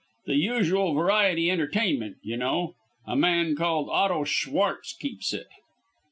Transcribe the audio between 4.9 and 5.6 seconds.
keeps it."